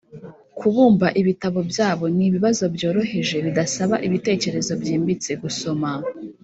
[0.57, 2.03] kubumba ibitabo byabo.
[2.15, 5.31] Ni ibibazo byoroheje bidasaba ibitekerezo byimbitse.
[5.43, 5.89] Gusoma